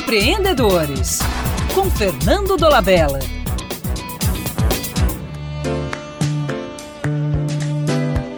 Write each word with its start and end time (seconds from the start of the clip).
Empreendedores, 0.00 1.18
com 1.74 1.90
Fernando 1.90 2.56
Dolabella. 2.56 3.18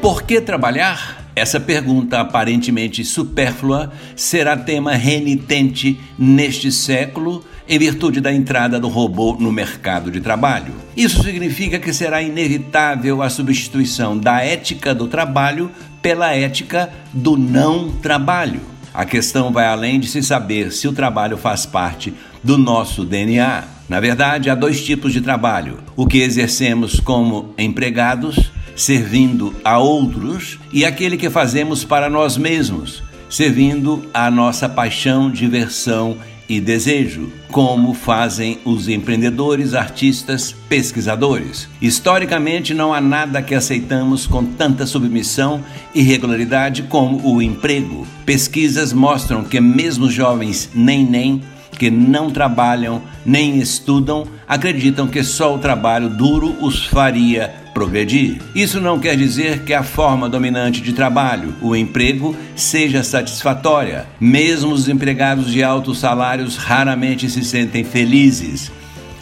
Por 0.00 0.24
que 0.24 0.40
trabalhar? 0.40 1.30
Essa 1.36 1.60
pergunta 1.60 2.18
aparentemente 2.18 3.04
supérflua 3.04 3.92
será 4.16 4.56
tema 4.56 4.94
renitente 4.96 6.00
neste 6.18 6.72
século 6.72 7.44
em 7.68 7.78
virtude 7.78 8.20
da 8.20 8.32
entrada 8.32 8.80
do 8.80 8.88
robô 8.88 9.36
no 9.38 9.52
mercado 9.52 10.10
de 10.10 10.20
trabalho. 10.20 10.74
Isso 10.96 11.22
significa 11.22 11.78
que 11.78 11.92
será 11.92 12.20
inevitável 12.20 13.22
a 13.22 13.30
substituição 13.30 14.18
da 14.18 14.42
ética 14.42 14.92
do 14.92 15.06
trabalho 15.06 15.70
pela 16.02 16.34
ética 16.34 16.92
do 17.12 17.36
não 17.36 17.88
trabalho. 17.88 18.71
A 18.94 19.04
questão 19.04 19.50
vai 19.50 19.66
além 19.66 19.98
de 19.98 20.06
se 20.06 20.22
saber 20.22 20.70
se 20.72 20.86
o 20.86 20.92
trabalho 20.92 21.36
faz 21.36 21.64
parte 21.64 22.12
do 22.42 22.58
nosso 22.58 23.04
DNA. 23.04 23.64
Na 23.88 24.00
verdade, 24.00 24.50
há 24.50 24.54
dois 24.54 24.84
tipos 24.84 25.12
de 25.12 25.20
trabalho: 25.20 25.78
o 25.96 26.06
que 26.06 26.18
exercemos 26.18 27.00
como 27.00 27.54
empregados, 27.56 28.50
servindo 28.76 29.54
a 29.64 29.78
outros, 29.78 30.58
e 30.72 30.84
aquele 30.84 31.16
que 31.16 31.30
fazemos 31.30 31.84
para 31.84 32.10
nós 32.10 32.36
mesmos, 32.36 33.02
servindo 33.30 34.04
a 34.12 34.30
nossa 34.30 34.68
paixão, 34.68 35.30
diversão 35.30 36.16
e 36.52 36.60
desejo, 36.60 37.32
como 37.50 37.94
fazem 37.94 38.58
os 38.62 38.86
empreendedores, 38.86 39.72
artistas, 39.72 40.54
pesquisadores. 40.68 41.66
Historicamente, 41.80 42.74
não 42.74 42.92
há 42.92 43.00
nada 43.00 43.40
que 43.40 43.54
aceitamos 43.54 44.26
com 44.26 44.44
tanta 44.44 44.84
submissão 44.84 45.64
e 45.94 46.02
regularidade 46.02 46.82
como 46.82 47.26
o 47.26 47.40
emprego. 47.40 48.06
Pesquisas 48.26 48.92
mostram 48.92 49.44
que 49.44 49.58
mesmo 49.62 50.10
jovens 50.10 50.68
nem 50.74 51.06
nem 51.06 51.42
que 51.82 51.90
não 51.90 52.30
trabalham 52.30 53.02
nem 53.26 53.58
estudam 53.58 54.24
acreditam 54.46 55.08
que 55.08 55.24
só 55.24 55.52
o 55.52 55.58
trabalho 55.58 56.08
duro 56.08 56.54
os 56.60 56.86
faria 56.86 57.52
progredir. 57.74 58.40
Isso 58.54 58.80
não 58.80 59.00
quer 59.00 59.16
dizer 59.16 59.64
que 59.64 59.74
a 59.74 59.82
forma 59.82 60.28
dominante 60.28 60.80
de 60.80 60.92
trabalho, 60.92 61.52
o 61.60 61.74
emprego, 61.74 62.36
seja 62.54 63.02
satisfatória. 63.02 64.06
Mesmo 64.20 64.70
os 64.70 64.88
empregados 64.88 65.50
de 65.50 65.60
altos 65.60 65.98
salários 65.98 66.56
raramente 66.56 67.28
se 67.28 67.44
sentem 67.44 67.82
felizes. 67.82 68.70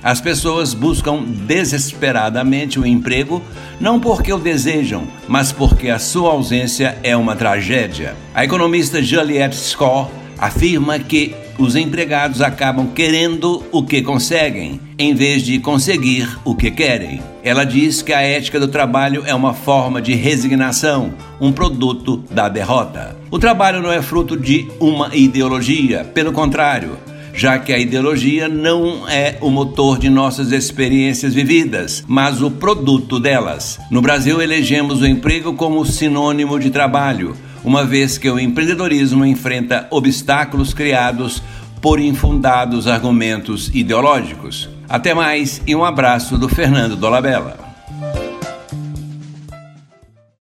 As 0.03 0.21
pessoas 0.21 0.75
buscam 0.75 1.23
desesperadamente 1.25 2.79
o 2.79 2.85
emprego 2.85 3.43
não 3.81 3.99
porque 3.99 4.35
o 4.35 4.39
desejam, 4.39 5.05
mas 5.27 5.51
porque 5.51 5.89
a 5.89 5.99
sua 5.99 6.33
ausência 6.33 6.99
é 7.03 7.17
uma 7.17 7.35
tragédia. 7.35 8.15
A 8.35 8.45
economista 8.45 9.03
Juliette 9.03 9.57
Score 9.57 10.09
afirma 10.41 10.99
que 10.99 11.35
os 11.59 11.77
empregados 11.77 12.41
acabam 12.41 12.89
querendo 12.95 13.63
o 13.71 13.83
que 13.83 14.01
conseguem, 14.01 14.81
em 14.99 15.15
vez 15.15 15.43
de 15.43 15.59
conseguir 15.59 16.27
o 16.43 16.55
que 16.55 16.71
querem. 16.71 17.21
Ela 17.45 17.65
diz 17.65 18.01
que 18.01 18.15
a 18.15 18.23
ética 18.23 18.59
do 18.59 18.67
trabalho 18.67 19.23
é 19.27 19.35
uma 19.35 19.53
forma 19.53 20.01
de 20.01 20.15
resignação, 20.15 21.13
um 21.39 21.53
produto 21.53 22.25
da 22.31 22.49
derrota. 22.49 23.15
O 23.31 23.39
trabalho 23.39 23.83
não 23.83 23.93
é 23.93 24.01
fruto 24.01 24.37
de 24.37 24.67
uma 24.81 25.15
ideologia, 25.15 26.05
pelo 26.15 26.33
contrário, 26.33 26.97
já 27.35 27.59
que 27.59 27.73
a 27.73 27.79
ideologia 27.79 28.49
não 28.49 29.07
é 29.09 29.37
o 29.43 29.51
motor 29.51 29.99
de 29.99 30.09
nossas 30.09 30.53
experiências 30.53 31.35
vividas, 31.35 32.03
mas 32.09 32.41
o 32.41 32.51
produto 32.51 33.21
delas. 33.21 33.79
No 33.91 34.01
Brasil, 34.01 34.41
elegemos 34.41 35.03
o 35.03 35.07
emprego 35.07 35.53
como 35.53 35.85
sinônimo 35.85 36.59
de 36.59 36.71
trabalho 36.71 37.37
uma 37.65 37.85
vez 37.85 38.19
que 38.19 38.31
o 38.31 38.39
empreendedorismo 38.39 39.25
enfrenta 39.25 39.87
obstáculos 39.91 40.75
criados 40.75 41.43
por 41.81 42.01
infundados 42.01 42.87
argumentos 42.87 43.71
ideológicos. 43.75 44.69
Até 44.89 45.15
mais 45.15 45.63
e 45.67 45.75
um 45.75 45.85
abraço 45.85 46.37
do 46.37 46.49
Fernando 46.49 46.97
Dolabella. 46.97 47.70